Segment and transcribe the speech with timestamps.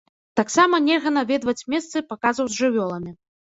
[0.39, 3.11] Таксама нельга наведваць месцы паказаў з жывёламі.